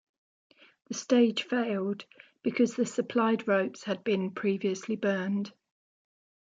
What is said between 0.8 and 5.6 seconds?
The stage failed because the supplied ropes had been previously burned.